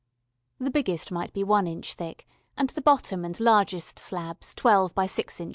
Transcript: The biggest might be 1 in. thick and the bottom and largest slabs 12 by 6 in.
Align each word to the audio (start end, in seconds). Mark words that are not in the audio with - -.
The 0.59 0.71
biggest 0.71 1.11
might 1.11 1.31
be 1.31 1.43
1 1.43 1.67
in. 1.67 1.83
thick 1.83 2.25
and 2.57 2.71
the 2.71 2.81
bottom 2.81 3.23
and 3.23 3.39
largest 3.39 3.99
slabs 3.99 4.55
12 4.55 4.95
by 4.95 5.05
6 5.05 5.39
in. 5.39 5.49